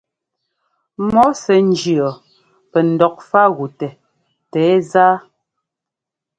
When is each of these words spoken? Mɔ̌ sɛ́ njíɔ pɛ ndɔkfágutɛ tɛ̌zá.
Mɔ̌ 1.13 1.27
sɛ́ 1.41 1.59
njíɔ 1.69 2.09
pɛ 2.71 2.79
ndɔkfágutɛ 2.91 3.89
tɛ̌zá. 4.51 5.07